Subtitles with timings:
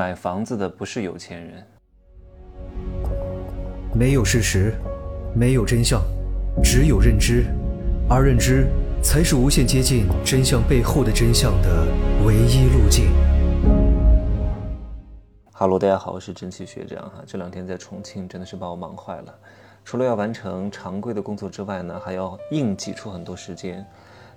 [0.00, 1.62] 买房子的不是有钱人。
[3.94, 4.72] 没有事实，
[5.36, 6.00] 没有真相，
[6.64, 7.44] 只有认知，
[8.08, 8.66] 而认知
[9.02, 11.86] 才是无限接近真相背后的真相的
[12.24, 13.12] 唯一路径。
[15.52, 17.22] 哈喽，大家好，我是蒸汽学长哈。
[17.26, 19.38] 这两天在重庆真的是把我忙坏了，
[19.84, 23.84] 除了要完成常规的工作之外呢，还要硬挤出很多时间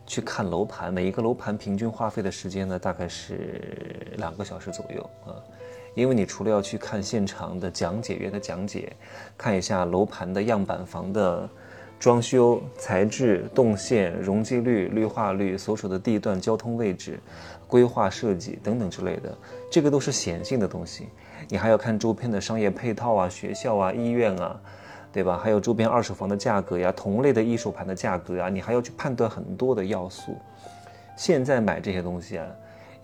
[0.05, 0.93] 去看楼盘。
[0.93, 5.35] 每一个楼盘平均花费的时间呢，大概是两个小时左右啊。
[5.95, 8.91] 因为你除了要去看现场的讲解员的讲解，
[9.37, 11.47] 看一下楼盘的样板房的
[11.99, 17.19] 装修材质、动线、容积率、绿化率、所处的地段、交通位置、
[17.67, 19.37] 规划设计等等之类的，
[19.71, 21.09] 这个都是显性的东西。
[21.47, 24.59] 你还要看周边的商业配套啊、学校啊、医院啊，
[25.13, 25.39] 对吧？
[25.41, 30.35] 还有周边二手房的价格呀、同类的一手盘的价格呀，你还要去判断很多的要素。
[31.15, 32.45] 现在买这些东西啊。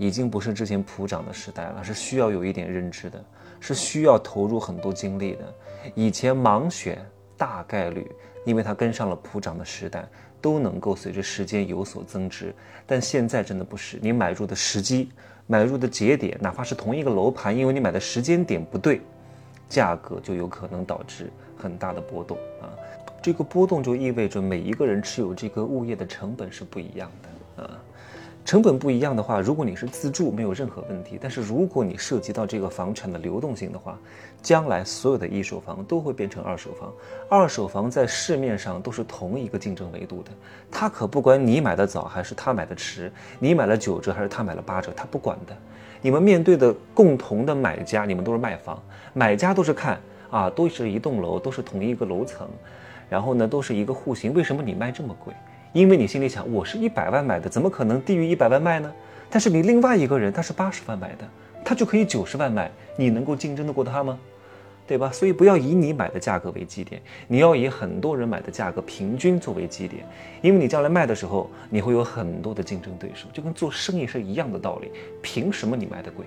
[0.02, 3.22] 已经不是之前普涨的时代了，是需要有一点认知的，
[3.60, 5.54] 是需要投入很多精力的。
[5.94, 8.10] 以前盲选大概率，
[8.46, 10.08] 因为它跟上了普涨的时代，
[10.40, 12.56] 都能够随着时间有所增值。
[12.88, 15.12] 但现在真的不是，你买入的时机、
[15.48, 19.02] 买入的节点，哪怕是同一个楼盘，因为你买的时间点不对，
[19.70, 22.68] 价格就有可能导致很大的波动啊。
[23.22, 27.80] 这个波动就意味着每一个人持有这个物业的成本是不一样的啊。
[28.46, 31.20] 成本不一样的话，如果你是自住，没有任何问题。
[31.22, 34.00] 但是如果你涉及到这个房产的流动性的话，
[34.42, 36.92] 将来所有的一手房都会变成二手房。
[37.30, 40.32] 二手房在市面上都是同一个竞争维度的，
[40.72, 45.56] 他可不管你买的早还是他买的迟，你买了九折还是他买了八折，他不管的。
[46.02, 48.82] 你们面对的共同的买家，你们都是卖方，
[49.14, 52.48] 买家都是看啊，都是一栋楼，都是同一个楼层，
[53.10, 55.34] 然后呢，都是一个户型，为什么你卖这么贵？
[55.74, 58.92] 因为你心里想，我是一百万买的，怎么可能低于一百万卖呢？
[59.30, 61.28] 但是你另外一个人他是八十万买的，
[61.64, 64.18] 他就可以九十万卖，你能够竞争得过他吗？
[64.90, 65.12] 对吧？
[65.12, 70.04] 所以不要以你买的价格为基点，你要以很多人买的价格平均作为基点，
[70.42, 74.90] 因为你将来卖的时候，你会有很多的竞争对手，就跟做生意是一样的道理。
[75.22, 76.26] 凭什么你卖的贵？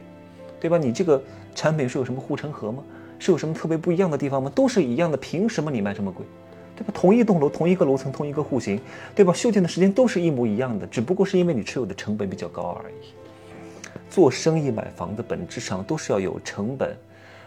[0.61, 0.79] 对吧？
[0.79, 1.21] 你这个
[1.57, 2.85] 产品是有什么护城河吗？
[3.19, 4.49] 是有什么特别不一样的地方吗？
[4.55, 6.25] 都是一样的，凭什么你卖这么贵？
[6.77, 6.93] 对吧？
[6.95, 8.81] 同一栋楼、同一个楼层、同一个户型，
[9.13, 9.33] 对吧？
[9.33, 12.95] 修建的时间都是一模一样的，只不过是因为你持有的成本比较高而已。
[14.09, 16.97] 做生意买房子本质上都是要有成本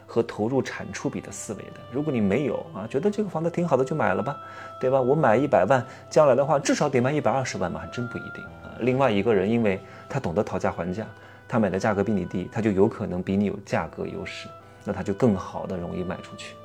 [0.07, 1.79] 和投入产出比的思维的。
[1.91, 4.38] 如果你没有啊，觉得这个房子挺好的就买了吧，
[4.79, 5.01] 对吧？
[5.01, 8.71] 我买一百万，将来的话至少得卖一百二十万嘛，还真不一定啊。
[8.79, 11.05] 另外一个人，因为他懂得讨价还价，
[11.47, 14.47] 他买的价格比你低，他就有可能比你有价格优势，
[14.83, 16.55] 那他就更好的容易卖出去。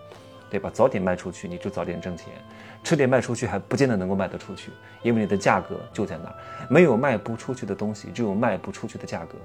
[0.50, 0.70] 对吧？
[0.74, 2.26] 早点卖出去，你就早点挣钱；
[2.82, 4.72] 迟点卖出去，还不见得能够卖得出去，
[5.02, 6.34] 因为你的价格就在那儿。
[6.68, 9.36] 没有卖不出去的东西，只有卖不出去的价格。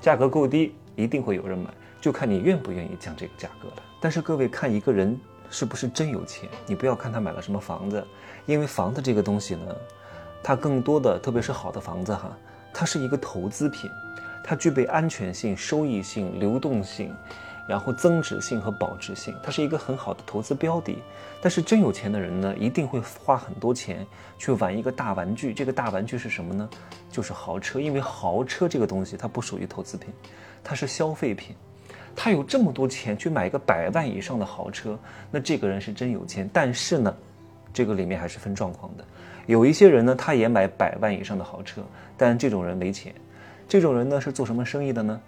[0.00, 1.68] 价格够低，一定会有人买，
[2.00, 3.82] 就看你愿不愿意降这个价格了。
[4.00, 5.18] 但是各位看一个人
[5.50, 8.02] 是不是真有钱，你不要看他买了什么房子，
[8.46, 9.76] 因为房子这个东西呢，
[10.42, 12.36] 它更多的，特别是好的房子哈，
[12.72, 13.90] 它是一个投资品，
[14.42, 17.14] 它具备安全性、收益性、流动性。
[17.68, 20.96] 然后增值性和保值性，它是一个很好的投资标的。
[21.40, 24.06] 但是真有钱的人呢，一定会花很多钱
[24.38, 25.52] 去玩一个大玩具。
[25.52, 26.68] 这个大玩具是什么呢？
[27.10, 27.78] 就是豪车。
[27.78, 30.08] 因为豪车这个东西它不属于投资品，
[30.62, 31.54] 它是消费品。
[32.16, 34.96] 他有这么多钱去买一个百万以上的豪车，
[35.30, 36.48] 那这个人是真有钱。
[36.52, 37.14] 但是呢，
[37.72, 39.04] 这个里面还是分状况的。
[39.46, 41.82] 有一些人呢，他也买百万以上的豪车，
[42.16, 43.12] 但这种人没钱。
[43.68, 45.20] 这种人呢，是做什么生意的呢？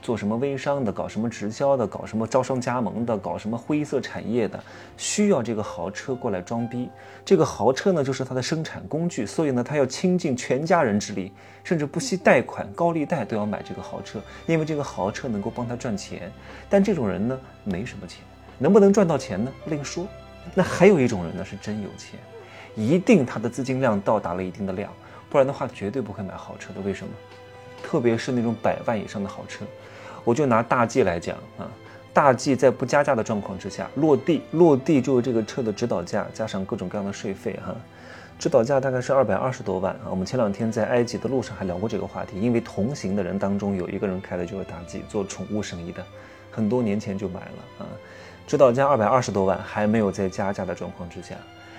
[0.00, 4.62] 做什么微商的，搞什么直销的，搞什么招商加盟的，搞什么灰色产业的，
[4.96, 6.88] 需要这个豪车过来装逼。
[7.24, 11.32] 这个豪车呢，就是他的生产工具，所以呢，他要倾尽全家人之力，
[11.62, 16.30] 甚至不惜贷款、高利贷都要买这个豪车，因为这个豪车能够帮他赚钱。
[16.68, 18.22] 但这种人呢，没什么钱，
[18.56, 19.52] 能不能赚到钱呢？
[19.66, 20.06] 另说。
[20.54, 22.18] 那还有一种人呢，是真有钱，
[22.74, 24.90] 一定他的资金量到达了一定的量，
[25.28, 26.80] 不然的话绝对不会买豪车的。
[26.80, 27.12] 为什么？
[27.82, 29.64] 特别是那种百万以上的豪车。
[30.24, 31.70] 我就拿大 G 来讲啊，
[32.12, 37.74] 大 G 在不加价的状况之下落地，落地就是这个车的指导价加上各种各样的税费哈，
[38.38, 40.10] 指导价大概是二百二十多万啊。
[40.10, 46.04] 我们前两天在埃及的路上还聊过这个话题，因为同行的人当中有一个人开的就是大 G，做宠物生意的，
[46.50, 47.86] 很多年前就买了啊，
[48.46, 51.36] 指导价二百二十多万，还没有在加价的状况之下，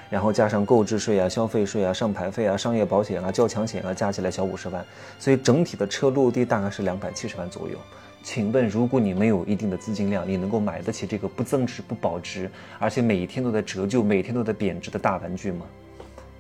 [0.10, 4.84] 然后加上购置税啊、消费税啊、上牌费啊、商业保险啊、交强险啊，加起来小五十万，
[5.20, 7.78] 所以整体的车落地大概是两百七十万左右。
[8.22, 15.66] 请问，如果你没有一定的资金量，你能够买得起这个不增值、不保值，而且每天都在折旧、每天都在贬值的大玩具吗？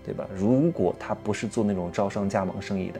[0.03, 0.27] 对吧？
[0.35, 2.99] 如果他不是做那种招商加盟生意的，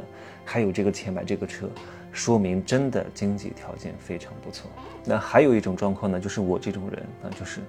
[0.50, 1.70] 还有这个钱买这个车，
[2.12, 4.68] 说明真的经济条件非常不错。
[5.06, 7.60] 那还有一种状况呢，就是我这种人，那就是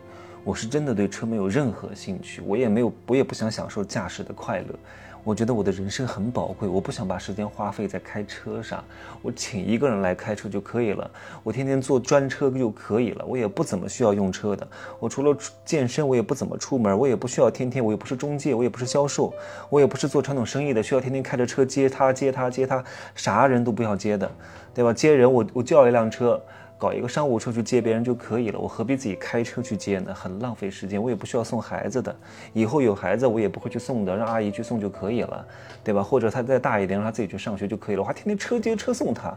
[0.42, 4.74] 我是真的对车没有任何兴趣，我也没有，我也不想享受驾驶的快乐。
[5.22, 8.82] 我觉得我的人生很宝贵，我不想把时间花费在开车上。
[9.20, 11.10] 我请一个人来开车就可以了，
[11.42, 13.26] 我天天坐专车就可以了。
[13.26, 14.66] 我也不怎么需要用车的。
[14.98, 16.98] 我除了健身，我也不怎么出门。
[16.98, 19.30] 我也不需要天天，我也不是中介，我也不是销售，
[19.68, 22.84] 我也不是做传统生意的，需要天天开着车接他接他接，他
[23.14, 24.30] 啥人都不要接的，
[24.72, 24.92] 对吧？
[24.92, 26.40] 接人我我叫一辆车。
[26.80, 30.14] 搞一个商务车去接别人就可以了，我何必自己开车去接呢？
[30.14, 32.16] 很浪费时间，我也不需要送孩子的。
[32.54, 35.46] 以后有孩子我也不会去送的，让阿姨去送就可以了，
[35.84, 36.02] 对吧？
[36.02, 38.00] 或者他再大一点，让他自己去上学就可以了。
[38.00, 39.36] 我还天天车接车送他，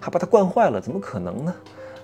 [0.00, 1.54] 还把他惯坏了，怎么可能呢？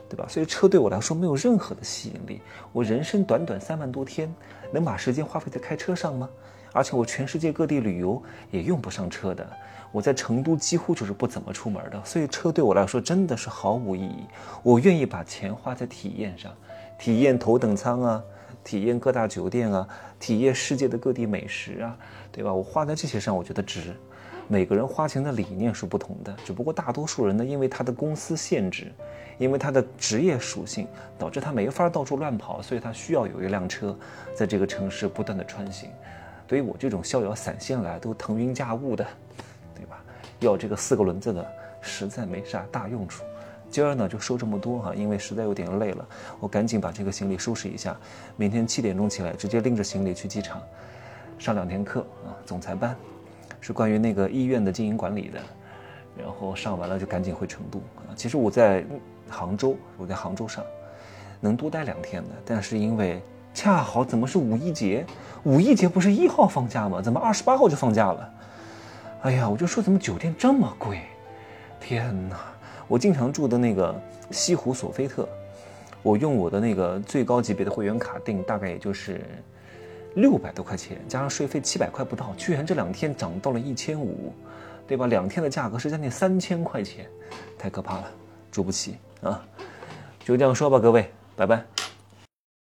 [0.06, 0.26] 对吧？
[0.29, 2.43] 所以车对我来说没有任何的吸引力。
[2.71, 4.31] 我人生短短三万多天，
[4.71, 6.29] 能把时间花费在开车上吗？
[6.75, 9.49] 而且我全世界各地旅游也用不上车的。
[9.91, 14.25] 我在成都几乎就是不怎么出门的，所以车对我来说真的是毫无意义。
[14.61, 16.53] 我愿意把钱花在体验上，
[16.99, 18.23] 体验头等舱啊，
[18.65, 19.87] 体验各大酒店啊，
[20.19, 21.97] 体验世界的各地美食啊，
[22.32, 22.53] 对吧？
[22.53, 23.94] 我花在这些上，我觉得值。
[24.49, 28.93] 每个人花钱的理念是不同的，只不过大多数人呢，因为他的公司限制，
[29.38, 33.97] 因为他的职业属性，导致他没法到处乱跑，所以他需要有一辆车，
[34.35, 35.88] 在这个城市不断的穿行。
[36.46, 39.06] 对于我这种逍遥散仙来都腾云驾雾的。
[39.75, 40.02] 对吧
[40.41, 41.46] 要这个四个轮子的
[41.81, 43.25] 实在没啥大用处，
[43.70, 46.06] 今儿呢就收这么多哈，因为实在有点累了，
[46.38, 47.96] 我赶紧把这个行李收拾一下，
[48.37, 50.62] 明天七点钟起来，直接拎着行李去机场，
[51.38, 52.97] 上两天课啊，总裁班，
[53.61, 55.40] 是关于那个医院的经营管理的，
[56.17, 58.14] 然后上完了就赶紧回成都啊。
[58.14, 58.85] 其实我在
[59.29, 60.64] 杭州，我在杭州上，
[61.40, 63.20] 能多待两天的，但是因为
[63.54, 65.06] 恰好怎么是五一节，
[65.44, 67.00] 五一节不是一号放假吗？
[67.00, 68.30] 怎么二十八号就放假了？
[69.22, 71.00] 哎呀，我就说怎么酒店这么贵？
[71.80, 72.36] 天哪！
[72.88, 73.98] 我经常住的那个
[74.30, 75.26] 西湖索菲特，
[76.02, 79.24] 我用我的那个最高级别的会员卡订，大概也就是
[80.14, 84.32] 六百多块钱，加上税费七百块不到，居然这两天涨到了一千五，
[84.86, 85.06] 对吧？
[85.06, 87.06] 两天的价格是将近三千块钱，
[87.58, 88.10] 太可怕了，
[88.50, 89.42] 住不起啊！
[90.24, 91.64] 就这样说吧，各位，拜拜。